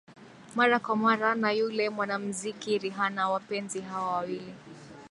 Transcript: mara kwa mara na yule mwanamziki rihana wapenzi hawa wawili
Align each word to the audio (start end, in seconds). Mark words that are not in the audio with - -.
mara 0.55 0.79
kwa 0.79 0.95
mara 0.95 1.35
na 1.35 1.51
yule 1.51 1.89
mwanamziki 1.89 2.77
rihana 2.77 3.29
wapenzi 3.29 3.81
hawa 3.81 4.07
wawili 4.11 4.53